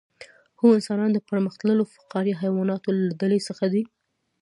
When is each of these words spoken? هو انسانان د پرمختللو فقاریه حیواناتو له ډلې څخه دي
هو 0.59 0.67
انسانان 0.77 1.09
د 1.13 1.19
پرمختللو 1.29 1.83
فقاریه 1.93 2.39
حیواناتو 2.43 2.89
له 3.05 3.13
ډلې 3.21 3.39
څخه 3.47 3.65
دي 3.73 3.83